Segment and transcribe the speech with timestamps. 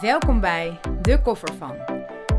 [0.00, 1.76] Welkom bij De Koffer van.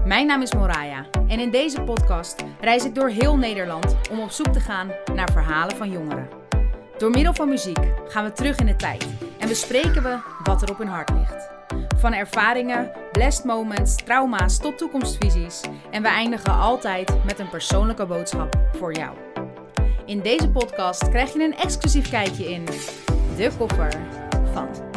[0.05, 4.29] Mijn naam is Moraya en in deze podcast reis ik door heel Nederland om op
[4.29, 6.27] zoek te gaan naar verhalen van jongeren.
[6.97, 9.07] Door middel van muziek gaan we terug in de tijd
[9.39, 11.49] en bespreken we wat er op hun hart ligt.
[11.97, 18.59] Van ervaringen, blessed moments, trauma's tot toekomstvisies en we eindigen altijd met een persoonlijke boodschap
[18.77, 19.15] voor jou.
[20.05, 22.65] In deze podcast krijg je een exclusief kijkje in
[23.35, 23.91] De Koffer
[24.53, 24.90] van.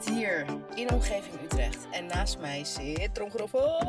[0.00, 0.40] Zit hier
[0.74, 3.80] in de omgeving Utrecht en naast mij zit Tromgeroffel.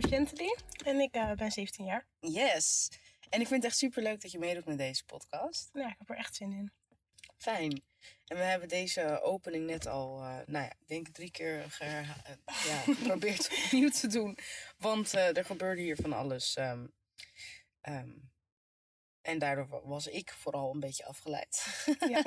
[0.00, 0.56] Gentily.
[0.84, 2.06] En ik eh, ben 17 jaar.
[2.20, 2.88] Yes.
[3.30, 5.70] En ik vind het echt super leuk dat je meedoet met deze podcast.
[5.72, 6.72] Ja, ik heb er echt zin in.
[7.36, 7.82] Fijn.
[8.26, 12.08] En we hebben deze opening net al, eh, nou ja, ik denk drie keer eh,
[12.66, 14.38] ja, geprobeerd opnieuw te doen.
[14.78, 16.54] Want er gebeurde hier van alles.
[16.56, 16.86] ehm,
[17.80, 18.10] ehm,
[19.22, 21.84] en daardoor wa- was ik vooral een beetje afgeleid.
[22.08, 22.22] Ja.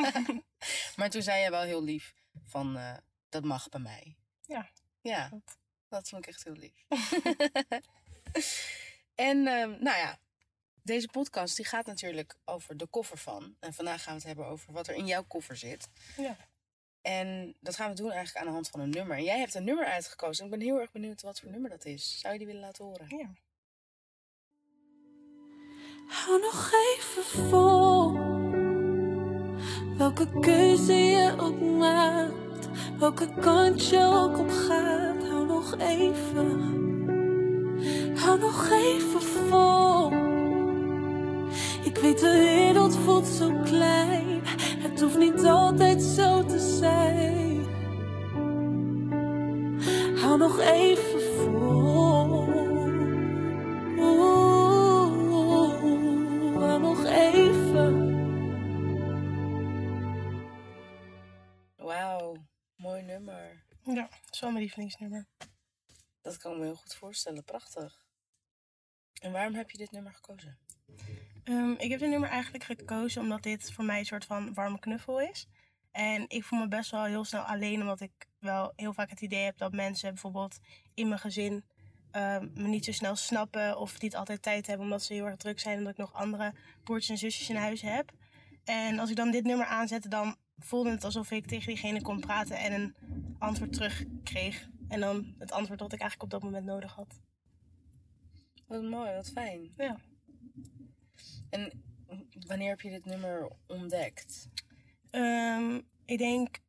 [0.95, 2.13] maar toen zei jij wel heel lief
[2.45, 2.97] van, eh,
[3.29, 4.15] dat mag bij mij.
[4.41, 4.69] Ja.
[5.01, 5.29] Ja,
[5.89, 6.85] dat vond ik echt heel lief.
[9.29, 10.19] en ehm, nou ja,
[10.81, 13.55] deze podcast die gaat natuurlijk over de koffer van.
[13.59, 15.87] En vandaag gaan we het hebben over wat er in jouw koffer zit.
[16.17, 16.37] Ja.
[17.01, 19.17] En dat gaan we doen eigenlijk aan de hand van een nummer.
[19.17, 20.45] En jij hebt een nummer uitgekozen.
[20.45, 22.19] En ik ben heel erg benieuwd wat voor nummer dat is.
[22.19, 23.17] Zou je die willen laten horen?
[23.17, 23.33] ja.
[26.07, 28.34] Hou nog even vol.
[29.97, 35.27] Welke keuze je ook maakt, welke kant je ook op gaat.
[35.29, 36.61] Hou nog even,
[38.15, 40.11] hou nog even vol.
[41.83, 44.41] Ik weet de wereld voelt zo klein,
[44.79, 47.65] het hoeft niet altijd zo te zijn.
[50.21, 50.94] Hou nog even
[64.65, 65.27] lievelingsnummer.
[66.21, 67.43] Dat kan ik me heel goed voorstellen.
[67.43, 68.05] Prachtig.
[69.21, 70.57] En waarom heb je dit nummer gekozen?
[71.43, 74.79] Ehm, ik heb dit nummer eigenlijk gekozen omdat dit voor mij een soort van warme
[74.79, 75.47] knuffel is.
[75.91, 79.21] En ik voel me best wel heel snel alleen, omdat ik wel heel vaak het
[79.21, 80.57] idee heb dat mensen bijvoorbeeld
[80.93, 81.65] in mijn gezin
[82.11, 85.37] ehm, me niet zo snel snappen of niet altijd tijd hebben omdat ze heel erg
[85.37, 88.11] druk zijn omdat ik nog andere broertjes en zusjes in huis heb.
[88.63, 92.19] En als ik dan dit nummer aanzette, dan voelde het alsof ik tegen diegene kon
[92.19, 92.95] praten en een
[93.39, 94.69] antwoord terug kreeg.
[94.87, 97.21] En dan het antwoord dat ik eigenlijk op dat moment nodig had.
[98.67, 99.73] Wat mooi, wat fijn.
[99.77, 99.97] Ja.
[101.49, 101.83] En
[102.47, 104.49] wanneer heb je dit nummer ontdekt?
[105.09, 106.59] Ehm, ik denk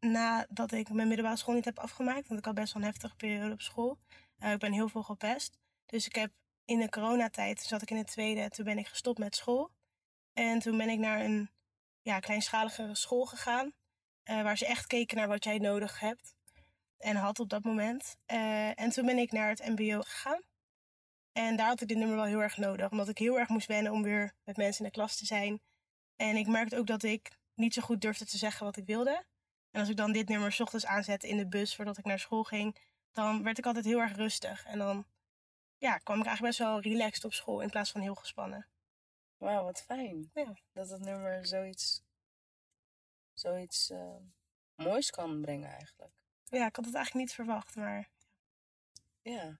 [0.00, 2.28] nadat ik mijn middelbare school niet heb afgemaakt.
[2.28, 3.98] Want ik had best wel een heftige periode op school.
[4.38, 5.58] Eh, ik ben heel veel gepest.
[5.86, 6.32] Dus ik heb
[6.64, 8.48] in de coronatijd zat ik in het tweede.
[8.48, 9.70] Toen ben ik gestopt met school.
[10.32, 11.50] En toen ben ik naar een
[12.02, 13.72] ja, kleinschaligere school gegaan.
[14.22, 16.34] eh, waar ze echt keken naar wat jij nodig hebt.
[16.98, 18.16] En had op dat moment.
[18.26, 20.40] Eh, en toen ben ik naar het mbo gegaan.
[21.32, 22.90] En daar had ik dit nummer wel heel erg nodig.
[22.90, 25.60] Omdat ik heel erg moest wennen om weer met mensen in de klas te zijn.
[26.16, 29.24] En ik merkte ook dat ik niet zo goed durfde te zeggen wat ik wilde.
[29.70, 32.44] En als ik dan dit nummer ochtends aanzette in de bus voordat ik naar school
[32.44, 32.76] ging,
[33.12, 34.64] dan werd ik altijd heel erg rustig.
[34.64, 35.06] En dan
[35.78, 38.66] ja, kwam ik eigenlijk best wel relaxed op school in plaats van heel gespannen.
[39.42, 40.30] Wauw, wat fijn.
[40.34, 40.54] Ja.
[40.72, 42.02] Dat het nummer zoiets,
[43.32, 44.16] zoiets eh,
[44.74, 46.12] moois kan brengen eigenlijk.
[46.44, 48.10] Ja, ik had het eigenlijk niet verwacht, maar
[49.22, 49.58] Ja.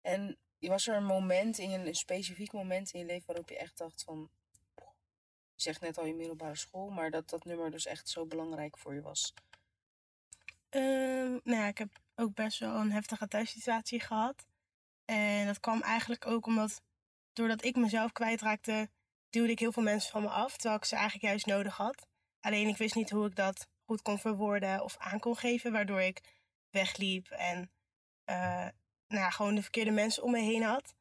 [0.00, 3.58] En was er een moment, in je, een specifiek moment in je leven waarop je
[3.58, 4.30] echt dacht van...
[5.54, 8.78] Je zegt net al je middelbare school, maar dat dat nummer dus echt zo belangrijk
[8.78, 9.34] voor je was.
[10.68, 14.46] Ehm, nou ja, ik heb ook best wel een heftige thuissituatie gehad.
[15.04, 16.82] En dat kwam eigenlijk ook omdat,
[17.32, 18.90] doordat ik mezelf kwijtraakte,
[19.30, 20.56] duwde ik heel veel mensen van me af.
[20.56, 22.06] Terwijl ik ze eigenlijk juist nodig had.
[22.40, 25.72] Alleen ik wist niet hoe ik dat goed kon verwoorden of aan kon geven.
[25.72, 26.20] Waardoor ik
[26.70, 27.70] wegliep en
[28.24, 28.68] eh,
[29.08, 30.94] nou gewoon de verkeerde mensen om me heen had.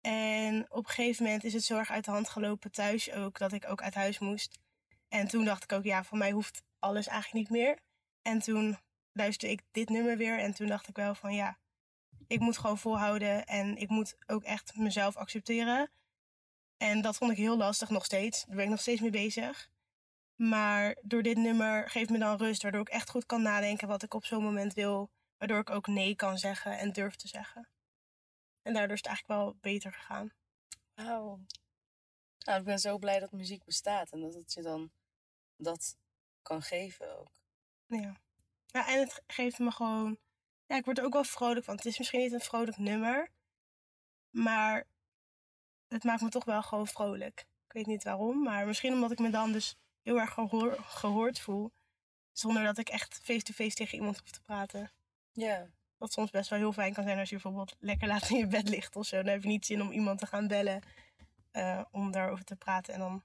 [0.00, 3.38] En op een gegeven moment is het zo erg uit de hand gelopen thuis ook,
[3.38, 4.58] dat ik ook uit huis moest.
[5.08, 7.78] En toen dacht ik ook, ja, voor mij hoeft alles eigenlijk niet meer.
[8.22, 8.78] En toen
[9.12, 11.58] luisterde ik dit nummer weer en toen dacht ik wel van ja,
[12.26, 15.90] ik moet gewoon volhouden en ik moet ook echt mezelf accepteren.
[16.76, 18.44] En dat vond ik heel lastig nog steeds.
[18.44, 19.68] Daar ben ik nog steeds mee bezig.
[20.36, 24.02] Maar door dit nummer geeft me dan rust, waardoor ik echt goed kan nadenken wat
[24.02, 25.10] ik op zo'n moment wil.
[25.36, 27.68] Waardoor ik ook nee kan zeggen en durf te zeggen.
[28.62, 30.32] En daardoor is het eigenlijk wel beter gegaan.
[30.94, 31.40] Wauw.
[32.38, 34.90] Nou, ik ben zo blij dat muziek bestaat en dat het je dan
[35.56, 35.96] dat
[36.42, 37.30] kan geven ook.
[37.86, 38.16] Ja.
[38.66, 40.18] ja, en het geeft me gewoon...
[40.66, 41.76] Ja, ik word er ook wel vrolijk van.
[41.76, 43.30] Het is misschien niet een vrolijk nummer.
[44.30, 44.86] Maar
[45.88, 47.40] het maakt me toch wel gewoon vrolijk.
[47.66, 51.40] Ik weet niet waarom, maar misschien omdat ik me dan dus heel erg gehoor- gehoord
[51.40, 51.72] voel.
[52.32, 54.92] Zonder dat ik echt face-to-face tegen iemand hoef te praten.
[55.32, 55.70] Ja.
[55.96, 58.46] Wat soms best wel heel fijn kan zijn als je bijvoorbeeld lekker laat in je
[58.46, 59.16] bed ligt of zo.
[59.16, 60.82] Dan heb je niet zin om iemand te gaan bellen
[61.52, 62.94] uh, om daarover te praten.
[62.94, 63.24] En dan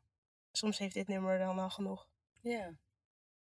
[0.51, 2.07] soms heeft dit nummer dan al genoeg.
[2.41, 2.73] Ja.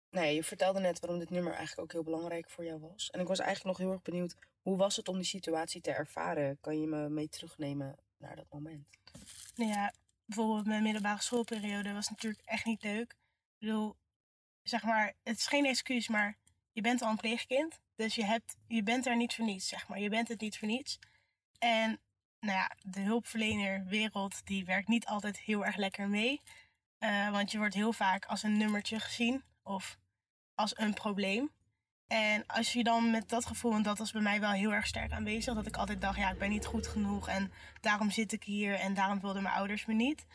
[0.10, 3.10] Nee, je vertelde net waarom dit nummer eigenlijk ook heel belangrijk voor jou was.
[3.10, 5.92] En ik was eigenlijk nog heel erg benieuwd, hoe was het om die situatie te
[5.92, 6.60] ervaren?
[6.60, 8.88] Kan je me mee terugnemen naar dat moment?
[9.56, 9.94] Nou ja,
[10.26, 13.12] bijvoorbeeld mijn middelbare schoolperiode was natuurlijk echt niet leuk.
[13.12, 13.96] Ik bedoel,
[14.64, 16.38] zeg maar, het is geen excuus, maar
[16.72, 17.80] je bent al een pleegkind.
[17.96, 20.00] Dus je, hebt, je bent er niet voor niets, zeg maar.
[20.00, 21.00] Je bent het niet voor niets.
[21.60, 22.00] En
[22.40, 26.42] nou ja, de hulpverlenerwereld die werkt niet altijd heel erg lekker mee.
[27.00, 29.98] Uh, want je wordt heel vaak als een nummertje gezien of
[30.56, 31.52] als een probleem.
[32.12, 34.88] En als je dan met dat gevoel, en dat was bij mij wel heel erg
[34.88, 38.32] sterk aanwezig, dat ik altijd dacht, ja, ik ben niet goed genoeg en daarom zit
[38.32, 40.26] ik hier en daarom wilden mijn ouders me niet.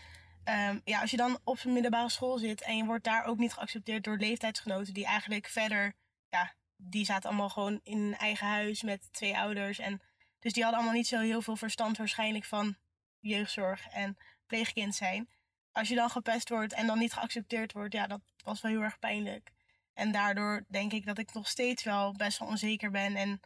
[0.44, 3.38] Um, ja, als je dan op een middelbare school zit en je wordt daar ook
[3.38, 5.94] niet geaccepteerd door leeftijdsgenoten die eigenlijk verder,
[6.28, 9.78] ja, die zaten allemaal gewoon in een eigen huis met twee ouders.
[9.78, 10.00] En
[10.40, 12.76] dus die hadden allemaal niet zo heel veel verstand waarschijnlijk van
[13.20, 15.28] jeugdzorg en pleegkind zijn.
[15.72, 18.82] Als je dan gepest wordt en dan niet geaccepteerd wordt, ja, dat was wel heel
[18.82, 19.54] erg pijnlijk.
[19.96, 23.40] En daardoor denk ik dat ik nog steeds wel best wel onzeker ben en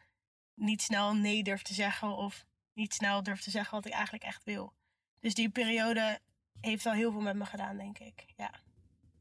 [0.54, 4.24] niet snel nee durf te zeggen of niet snel durf te zeggen wat ik eigenlijk
[4.24, 4.72] echt wil.
[5.20, 6.20] Dus die periode
[6.60, 8.24] heeft al heel veel met me gedaan, denk ik.
[8.36, 8.60] Ja.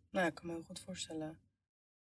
[0.10, 1.40] Nou, ik kan me heel goed voorstellen.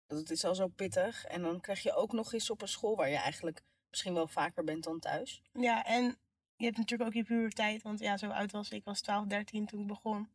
[0.08, 1.26] Dat het is al zo pittig.
[1.26, 4.28] En dan krijg je ook nog eens op een school waar je eigenlijk misschien wel
[4.28, 5.42] vaker bent dan thuis.
[5.54, 6.18] Ja, en
[6.56, 7.82] je hebt natuurlijk ook je puberteit.
[7.82, 8.84] Want ja, zo oud was ik.
[8.84, 10.30] was 12, 13 toen ik begon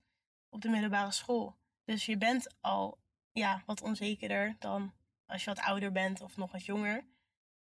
[0.48, 1.56] op de middelbare school.
[1.84, 2.98] Dus je bent al
[3.32, 4.92] ja, wat onzekerder dan
[5.26, 7.04] als je wat ouder bent of nog wat jonger.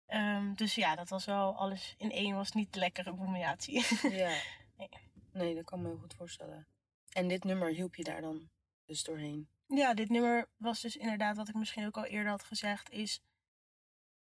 [0.07, 2.37] Um, dus ja, dat was wel alles in één.
[2.37, 3.85] Was niet de lekkere combinatie.
[4.11, 4.35] Ja.
[4.77, 4.89] nee.
[5.33, 6.67] nee, dat kan me heel goed voorstellen.
[7.13, 8.49] En dit nummer hielp je daar dan
[8.85, 9.49] dus doorheen?
[9.67, 13.23] Ja, dit nummer was dus inderdaad, wat ik misschien ook al eerder had gezegd, is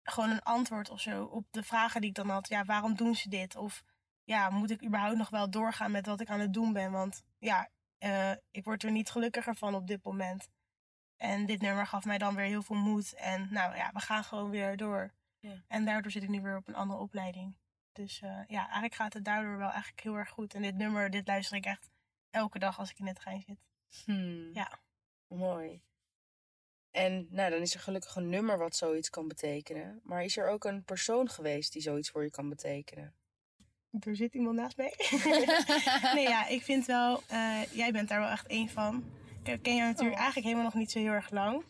[0.04, 2.48] gewoon een antwoord of zo op de vragen die ik dan had.
[2.48, 3.56] Ja, waarom doen ze dit?
[3.56, 3.84] Of
[4.24, 6.92] ja, moet ik überhaupt nog wel doorgaan met wat ik aan het doen ben?
[6.92, 7.70] Want ja,
[8.00, 10.50] uh, ik word er niet gelukkiger van op dit moment.
[11.18, 13.14] En dit nummer gaf mij dan weer heel veel moed.
[13.14, 15.14] En nou ja, we gaan gewoon weer door.
[15.40, 15.64] Ja.
[15.68, 17.56] En daardoor zit ik nu weer op een andere opleiding.
[17.92, 20.54] Dus uh, ja, eigenlijk gaat het daardoor wel eigenlijk heel erg goed.
[20.54, 21.90] En dit nummer, dit luister ik echt
[22.30, 23.60] elke dag als ik in het trein zit.
[24.06, 24.54] Hmm.
[24.54, 24.80] Ja.
[25.28, 25.82] Mooi.
[26.92, 30.00] En nou, dan is er gelukkig een nummer wat zoiets kan betekenen.
[30.04, 33.16] Maar is er ook een persoon geweest die zoiets voor je kan betekenen?
[34.00, 34.94] Er zit iemand naast mij.
[36.16, 39.04] nee, ja, ik vind wel, uh, jij bent daar wel echt één van.
[39.48, 40.22] Ik ken jou natuurlijk oh.
[40.22, 41.64] eigenlijk helemaal nog niet zo heel erg lang.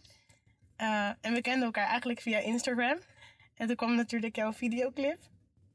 [0.82, 2.98] Uh, en we kenden elkaar eigenlijk via Instagram.
[3.56, 5.20] En toen kwam natuurlijk jouw videoclip,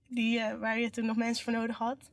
[0.06, 2.10] die, uh, waar je toen nog mensen voor nodig had.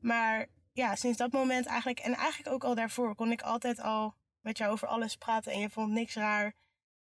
[0.00, 4.14] Maar ja, sinds dat moment eigenlijk, en eigenlijk ook al daarvoor, kon ik altijd al
[4.40, 5.52] met jou over alles praten.
[5.52, 6.54] En je vond niks raar.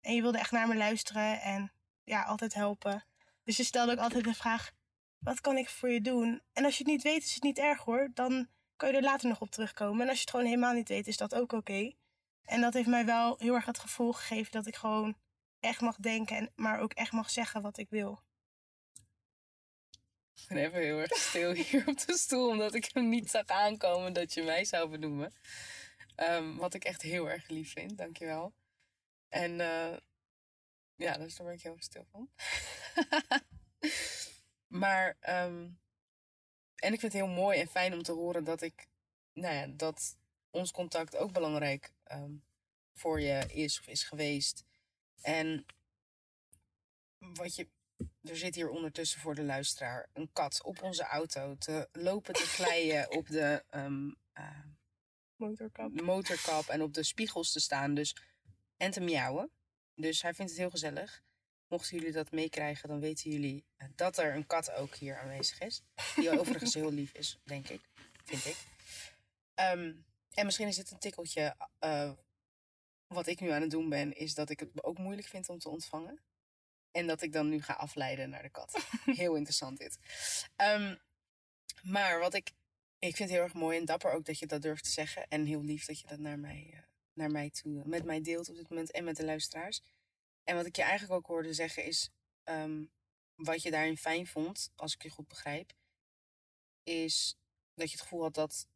[0.01, 1.71] En je wilde echt naar me luisteren en
[2.03, 3.06] ja, altijd helpen.
[3.44, 4.71] Dus je stelde ook altijd de vraag:
[5.19, 6.41] wat kan ik voor je doen?
[6.53, 8.09] En als je het niet weet, is het niet erg hoor.
[8.13, 10.01] Dan kan je er later nog op terugkomen.
[10.01, 11.94] En als je het gewoon helemaal niet weet, is dat ook oké.
[12.45, 15.17] En dat heeft mij wel heel erg het gevoel gegeven dat ik gewoon
[15.59, 18.21] echt mag denken, en, maar ook echt mag zeggen wat ik wil.
[20.33, 23.45] Ik ben even heel erg stil hier op de stoel, omdat ik hem niet zag
[23.45, 25.33] aankomen dat je mij zou benoemen.
[26.15, 28.53] Um, wat ik echt heel erg lief vind, dankjewel.
[29.29, 29.97] En uh,
[30.95, 32.29] ja, dus daar ben ik heel erg stil van.
[34.81, 35.79] maar, um,
[36.75, 38.88] en ik vind het heel mooi en fijn om te horen dat ik,
[39.33, 40.17] nou ja, dat
[40.50, 42.44] ons contact ook belangrijk um,
[42.94, 44.63] voor je is of is geweest.
[45.22, 45.65] En
[47.18, 47.68] wat je,
[48.22, 52.46] er zit hier ondertussen voor de luisteraar een kat op onze auto te lopen te
[52.46, 54.65] glijden op de um, uh,
[55.36, 56.01] motorkap.
[56.01, 57.94] motorkap en op de spiegels te staan.
[57.94, 58.15] Dus,
[58.77, 59.51] en te miauwen.
[59.96, 61.24] Dus hij vindt het heel gezellig.
[61.68, 65.60] Mochten jullie dat meekrijgen, dan weten jullie eh, dat er een kat ook hier aanwezig
[65.60, 65.84] is.
[66.15, 67.82] Die overigens heel lief is, denk ik.
[68.24, 68.58] Vind ik.
[69.56, 71.55] Um, en misschien is het een tikkeltje.
[71.79, 72.11] Uh,
[73.07, 75.59] wat ik nu aan het doen ben, is dat ik het ook moeilijk vind om
[75.59, 76.23] te ontvangen.
[76.91, 78.85] En dat ik dan nu ga afleiden naar de kat.
[79.05, 79.97] heel interessant dit.
[80.57, 81.00] Um,
[81.81, 82.51] maar wat ik.
[83.00, 85.27] Ik vind het heel erg mooi en dapper ook dat je dat durft te zeggen.
[85.27, 86.79] En heel lief dat je dat naar mij, uh,
[87.13, 89.81] naar mij toe, met mij deelt op dit moment en met de luisteraars.
[90.43, 92.09] En wat ik je eigenlijk ook hoorde zeggen is.
[92.43, 92.91] Um,
[93.35, 95.73] wat je daarin fijn vond, als ik je goed begrijp,
[96.83, 97.38] is
[97.73, 98.67] dat je het gevoel had dat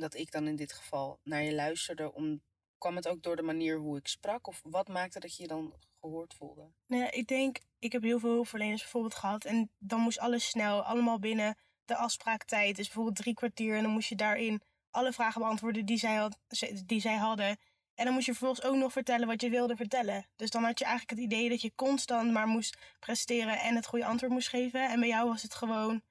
[0.00, 2.14] dat ik dan in dit geval naar je luisterde?
[2.14, 2.42] Om,
[2.78, 4.46] kwam het ook door de manier hoe ik sprak?
[4.46, 6.70] Of wat maakte dat je je dan gehoord voelde?
[6.86, 9.44] Nee, ik denk, ik heb heel veel hulpverleners bijvoorbeeld gehad.
[9.44, 12.76] En dan moest alles snel, allemaal binnen de afspraaktijd.
[12.76, 13.76] Dus bijvoorbeeld drie kwartier.
[13.76, 16.38] En dan moest je daarin alle vragen beantwoorden die zij, had,
[16.86, 17.58] die zij hadden.
[17.94, 20.26] En dan moest je vervolgens ook nog vertellen wat je wilde vertellen.
[20.36, 23.86] Dus dan had je eigenlijk het idee dat je constant maar moest presteren en het
[23.86, 24.88] goede antwoord moest geven.
[24.88, 26.02] En bij jou was het gewoon,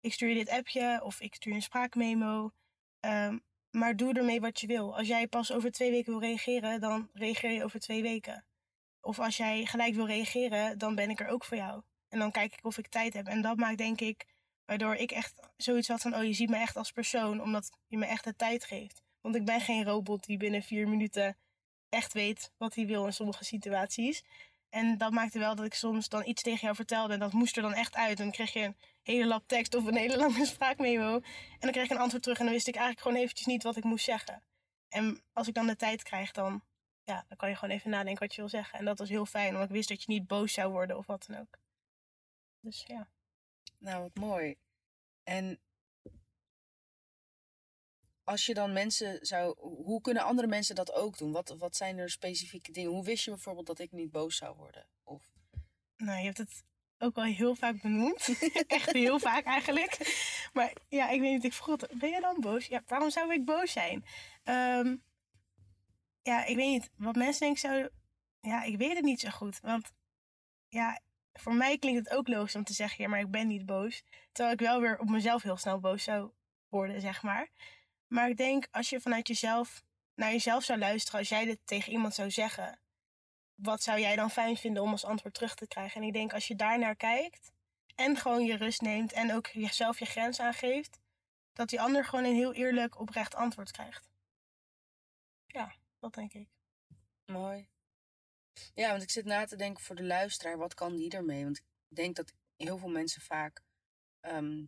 [0.00, 2.50] ik stuur je dit appje of ik stuur je een spraakmemo.
[3.00, 3.40] Um,
[3.70, 4.96] maar doe ermee wat je wil.
[4.96, 8.44] Als jij pas over twee weken wil reageren, dan reageer je over twee weken.
[9.00, 11.82] Of als jij gelijk wil reageren, dan ben ik er ook voor jou.
[12.08, 13.26] En dan kijk ik of ik tijd heb.
[13.26, 14.26] En dat maakt denk ik,
[14.64, 17.98] waardoor ik echt zoiets had van, oh je ziet me echt als persoon, omdat je
[17.98, 19.02] me echt de tijd geeft.
[19.20, 21.36] Want ik ben geen robot die binnen vier minuten
[21.88, 24.24] echt weet wat hij wil in sommige situaties.
[24.70, 27.56] En dat maakte wel dat ik soms dan iets tegen jou vertelde en dat moest
[27.56, 28.18] er dan echt uit.
[28.18, 31.14] En dan kreeg je een hele lap tekst of een hele lange spraakmemo.
[31.14, 33.62] En dan kreeg ik een antwoord terug en dan wist ik eigenlijk gewoon eventjes niet
[33.62, 34.42] wat ik moest zeggen.
[34.88, 36.62] En als ik dan de tijd krijg, dan,
[37.04, 38.78] ja, dan kan je gewoon even nadenken wat je wil zeggen.
[38.78, 41.06] En dat was heel fijn, omdat ik wist dat je niet boos zou worden of
[41.06, 41.58] wat dan ook.
[42.60, 43.08] Dus ja.
[43.78, 44.56] Nou, wat mooi.
[45.22, 45.60] En
[48.28, 49.54] als je dan mensen zou.
[49.58, 51.32] Hoe kunnen andere mensen dat ook doen?
[51.32, 52.90] Wat, wat zijn er specifieke dingen?
[52.90, 54.86] Hoe wist je bijvoorbeeld dat ik niet boos zou worden?
[55.02, 55.22] Of...
[55.96, 56.64] Nou, je hebt het
[56.98, 58.28] ook al heel vaak benoemd.
[58.66, 59.98] Echt heel vaak eigenlijk.
[60.52, 62.66] Maar ja, ik weet niet, ik vroeg ben je dan boos?
[62.66, 64.04] Ja, waarom zou ik boos zijn?
[64.44, 64.96] Ehm,
[66.22, 66.90] ja, ik weet niet.
[66.96, 67.92] Wat mensen denken zouden...
[68.40, 69.60] Ja, ik weet het niet zo goed.
[69.60, 69.92] Want
[70.68, 71.00] ja,
[71.32, 74.02] voor mij klinkt het ook logisch om te zeggen, ja, maar ik ben niet boos.
[74.32, 76.30] Terwijl ik wel weer op mezelf heel snel boos zou
[76.68, 77.48] worden, zeg maar.
[78.08, 79.82] Maar ik denk, als je vanuit jezelf
[80.14, 82.80] naar jezelf zou luisteren, als jij dit tegen iemand zou zeggen,
[83.54, 86.00] wat zou jij dan fijn vinden om als antwoord terug te krijgen?
[86.00, 87.52] En ik denk, als je daar naar kijkt
[87.94, 90.98] en gewoon je rust neemt en ook jezelf je grens aangeeft,
[91.52, 94.10] dat die ander gewoon een heel eerlijk, oprecht antwoord krijgt.
[95.46, 96.48] Ja, dat denk ik.
[97.24, 97.68] Mooi.
[98.74, 101.44] Ja, want ik zit na te denken voor de luisteraar, wat kan die ermee?
[101.44, 103.62] Want ik denk dat heel veel mensen vaak
[104.20, 104.64] ehm,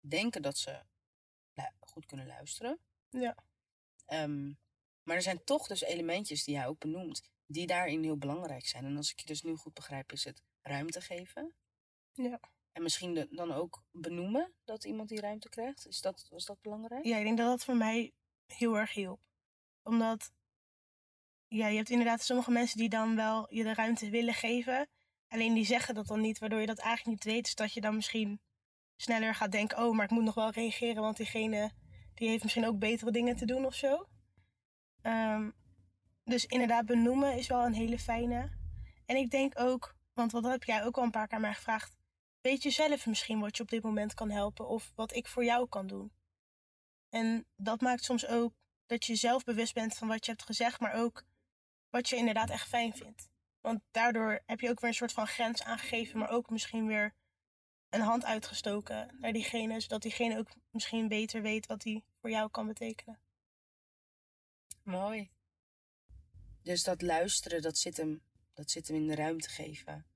[0.00, 0.82] denken dat ze
[1.94, 2.78] goed kunnen luisteren.
[3.10, 3.36] Ja.
[4.06, 4.52] Ehm,
[5.02, 8.84] maar er zijn toch dus elementjes die hij ook benoemt, die daarin heel belangrijk zijn.
[8.84, 11.54] En als ik je dus nu goed begrijp, is het ruimte geven.
[12.12, 12.40] Ja.
[12.72, 15.86] En misschien dan ook benoemen dat iemand die ruimte krijgt.
[15.86, 17.04] Is dat, was dat belangrijk?
[17.04, 18.12] Ja, ik denk dat dat voor mij
[18.46, 19.20] heel erg hielp.
[19.82, 20.32] Omdat,
[21.48, 24.88] ja, je hebt inderdaad sommige mensen die dan wel je de ruimte willen geven.
[25.28, 27.44] Alleen die zeggen dat dan niet, waardoor je dat eigenlijk niet weet.
[27.44, 28.40] Dus dat je dan misschien
[28.96, 31.72] sneller gaat denken, oh, maar ik moet nog wel reageren, want diegene
[32.14, 34.08] die heeft misschien ook betere dingen te doen of zo.
[35.02, 35.50] Ehm,
[36.24, 38.50] dus inderdaad, benoemen is wel een hele fijne.
[39.06, 41.96] En ik denk ook, want wat heb jij ook al een paar keer mij gevraagd,
[42.40, 45.44] weet je zelf misschien wat je op dit moment kan helpen of wat ik voor
[45.44, 46.12] jou kan doen.
[47.08, 48.54] En dat maakt soms ook
[48.86, 51.24] dat je zelf bewust bent van wat je hebt gezegd, maar ook
[51.90, 53.28] wat je inderdaad echt fijn vindt.
[53.60, 57.14] Want daardoor heb je ook weer een soort van grens aangegeven, maar ook misschien weer
[57.94, 62.50] een hand uitgestoken naar diegene, zodat diegene ook misschien beter weet wat die voor jou
[62.50, 63.18] kan betekenen.
[64.82, 65.30] Mooi.
[66.62, 68.22] Dus dat luisteren, dat zit hem,
[68.52, 70.06] dat zit hem in de ruimte geven.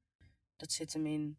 [0.56, 1.38] Dat zit hem in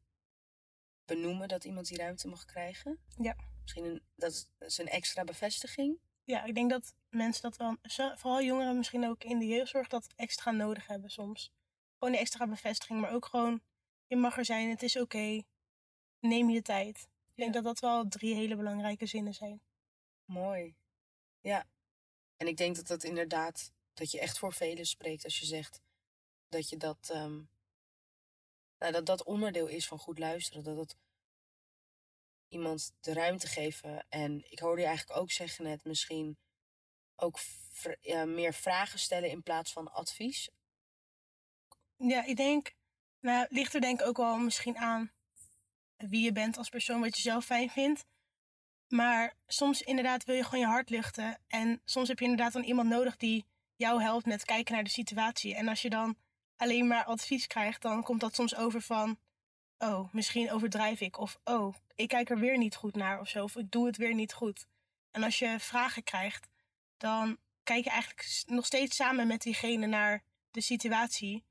[1.06, 3.00] benoemen dat iemand die ruimte mag krijgen.
[3.18, 3.36] Ja.
[3.62, 6.00] Misschien een, dat is een extra bevestiging.
[6.24, 7.78] Ja, ik denk dat mensen dat wel,
[8.16, 11.52] vooral jongeren misschien ook in de jeugdzorg, dat extra nodig hebben soms.
[11.98, 13.62] Gewoon die extra bevestiging, maar ook gewoon,
[14.08, 15.44] je mag er zijn, het is oké
[16.20, 17.08] neem je tijd.
[17.26, 19.62] Ik denk dat dat wel drie hele belangrijke zinnen zijn.
[20.26, 20.76] Mooi.
[21.42, 21.68] Ja.
[22.38, 25.82] En ik denk dat dat inderdaad, dat je echt voor velen spreekt als je zegt
[26.50, 27.50] dat je dat, um,
[28.78, 30.64] nou, dat dat onderdeel is van goed luisteren.
[30.64, 30.98] Dat het
[32.48, 34.06] iemand de ruimte geven.
[34.10, 36.38] En ik hoorde je eigenlijk ook zeggen net, misschien
[37.16, 37.40] ook
[38.02, 40.50] ja, meer vragen stellen in plaats van advies.
[41.96, 42.76] Ja, ik denk,
[43.20, 45.12] nou, ligt er denk ik ook wel misschien aan
[46.08, 48.06] wie je bent als persoon, wat je zelf fijn vindt.
[48.88, 51.38] Maar soms inderdaad wil je gewoon je hart luchten.
[51.48, 54.90] En soms heb je inderdaad dan iemand nodig die jou helpt met kijken naar de
[54.90, 55.56] situatie.
[55.56, 56.18] En als je dan
[56.56, 59.20] alleen maar advies krijgt, dan komt dat soms over van...
[59.78, 61.18] Oh, misschien overdrijf ik.
[61.18, 63.44] Of oh, ik kijk er weer niet goed naar of zo.
[63.44, 64.66] Of ik doe het weer niet goed.
[65.12, 66.48] En als je vragen krijgt,
[66.98, 71.44] dan kijk je eigenlijk nog steeds samen met diegene naar de situatie.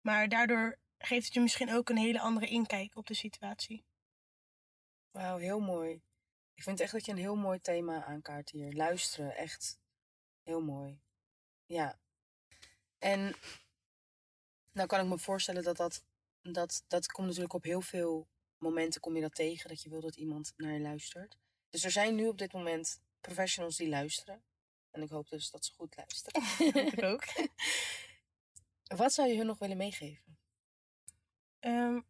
[0.00, 3.84] Maar daardoor geeft het je misschien ook een hele andere inkijk op de situatie.
[5.10, 6.02] Wauw, heel mooi.
[6.54, 8.72] Ik vind echt dat je een heel mooi thema aankaart hier.
[8.72, 9.78] Luisteren, echt
[10.42, 11.00] heel mooi.
[11.66, 11.98] Ja.
[12.98, 13.34] En
[14.72, 16.04] nou kan ik me voorstellen dat dat,
[16.42, 18.28] dat, dat komt natuurlijk op heel veel
[18.58, 21.36] momenten kom je dat tegen, dat je wil dat iemand naar je luistert.
[21.70, 24.42] Dus er zijn nu op dit moment professionals die luisteren.
[24.90, 26.42] En ik hoop dus dat ze goed luisteren.
[26.92, 27.24] ik ook.
[29.02, 30.37] Wat zou je hun nog willen meegeven?
[31.60, 32.06] Um,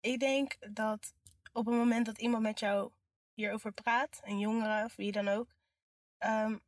[0.00, 1.14] ik denk dat
[1.52, 2.92] op het moment dat iemand met jou
[3.34, 5.54] hierover praat, een jongere of wie dan ook,
[6.18, 6.60] um,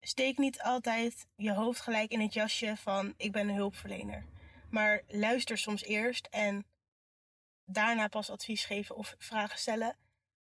[0.00, 4.24] steek niet altijd je hoofd gelijk in het jasje van ik ben een hulpverlener.
[4.70, 6.66] Maar luister soms eerst en
[7.64, 9.96] daarna pas advies geven of vragen stellen.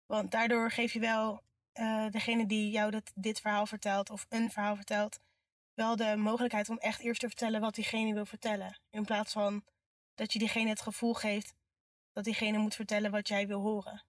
[0.06, 1.44] Want daardoor geef je wel
[1.74, 5.20] uh, degene die jou dat, dit verhaal vertelt of een verhaal vertelt,
[5.74, 8.80] wel de mogelijkheid om echt eerst te vertellen wat diegene wil vertellen.
[8.90, 9.64] In plaats van
[10.16, 11.56] dat je diegene het gevoel geeft
[12.12, 14.04] dat diegene moet vertellen wat jij wil horen.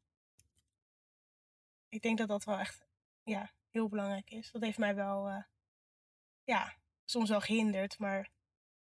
[1.89, 2.87] Ik denk dat dat wel echt
[3.23, 4.51] ja, heel belangrijk is.
[4.51, 5.43] Dat heeft mij wel, uh,
[6.45, 7.99] ja, soms wel gehinderd.
[7.99, 8.31] Maar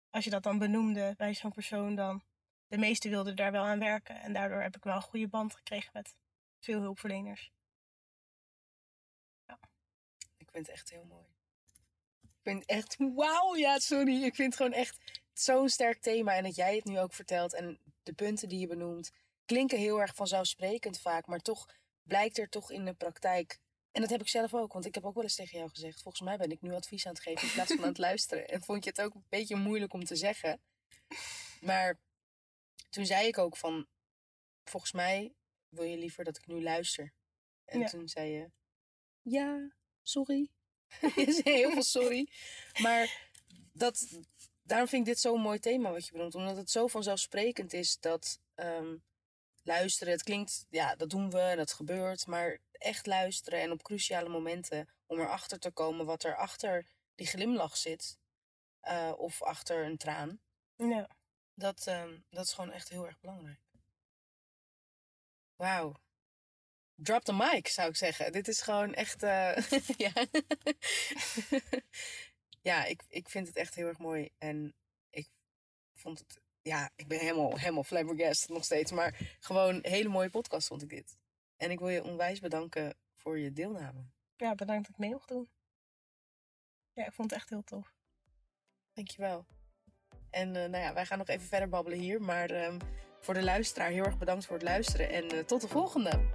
[0.10, 2.24] als je dat dan benoemde bij zo'n persoon, dan
[2.68, 4.22] de meesten wilden daar wel aan werken.
[4.22, 6.16] En daardoor heb ik wel een goede band gekregen met
[6.60, 7.52] veel hulpverleners.
[9.46, 9.60] Ja.
[10.38, 11.28] Ik vind het echt heel mooi.
[12.22, 14.24] Ik vind echt, wauw, ja, sorry.
[14.24, 16.36] Ik vind het gewoon echt zo'n sterk thema.
[16.36, 19.12] En dat jij het nu ook vertelt en de punten die je benoemt,
[19.46, 21.28] klinken heel erg vanzelfsprekend vaak.
[21.28, 21.70] Maar toch
[22.04, 23.60] blijkt er toch in de praktijk
[23.92, 26.02] en dat heb ik zelf ook, want ik heb ook wel eens tegen jou gezegd:
[26.02, 28.48] volgens mij ben ik nu advies aan het geven in plaats van aan het luisteren.
[28.48, 30.62] En vond je het ook een beetje moeilijk om te zeggen.
[31.62, 32.00] Maar
[32.90, 33.88] toen zei ik ook van:
[34.64, 35.34] volgens mij
[35.70, 37.14] wil je liever dat ik nu luister.
[37.66, 38.52] En toen zei je:
[39.22, 39.72] ja,
[40.04, 40.50] sorry.
[41.16, 42.30] je zei heel veel sorry.
[42.84, 43.30] Maar
[43.74, 44.20] dat,
[44.70, 46.36] daarom vind ik dit zo'n mooi thema wat je benoemt.
[46.36, 48.98] Omdat het zo vanzelfsprekend is dat ehm,
[49.64, 52.28] luisteren, het klinkt, ja, dat doen we en dat gebeurt.
[52.28, 56.86] Maar echt luisteren en op cruciale momenten om erachter te komen wat er achter
[57.16, 58.18] die glimlach zit.
[58.84, 60.40] Uh, of achter een traan.
[60.76, 61.10] Ja.
[61.54, 63.60] Dat, um, dat is gewoon echt heel erg belangrijk.
[65.56, 65.96] Wauw.
[66.96, 68.32] Drop the mic, zou ik zeggen.
[68.32, 69.24] Dit is gewoon echt.
[69.24, 69.58] Uh,
[70.06, 70.12] ja,
[72.62, 74.30] ja ik, ik vind het echt heel erg mooi.
[74.38, 74.76] En
[75.10, 75.30] ik
[75.94, 76.42] vond het.
[76.62, 78.92] Ja, ik ben helemaal, helemaal flabbergasted nog steeds.
[78.92, 81.18] Maar gewoon een hele mooie podcast vond ik dit.
[81.58, 84.06] En ik wil je onwijs bedanken voor je deelname.
[84.36, 85.50] Ja, bedankt dat ik mee mocht doen.
[86.94, 87.94] Ja, ik vond het echt heel tof.
[88.94, 89.46] Dankjewel.
[90.30, 92.22] En uh, nou ja, wij gaan nog even verder babbelen hier.
[92.22, 92.78] Maar um,
[93.20, 95.10] voor de luisteraar heel erg bedankt voor het luisteren.
[95.10, 96.30] En uh, tot de volgende.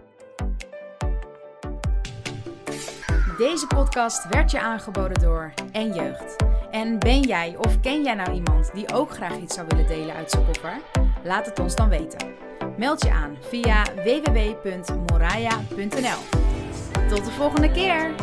[3.38, 6.36] Deze podcast werd je aangeboden door En Jeugd.
[6.70, 10.14] En ben jij of ken jij nou iemand die ook graag iets zou willen delen
[10.14, 10.80] uit zijn koffer?
[11.24, 12.34] Laat het ons dan weten.
[12.76, 14.58] Meld je aan via www.moraya.nl.
[17.08, 18.14] Tot de volgende keer!